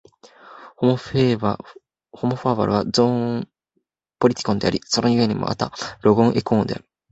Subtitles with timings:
[0.77, 3.47] ホモ・ファーベルはゾーン・
[4.17, 6.85] ポリティコンであり、その故にまたロゴン・エコーンである。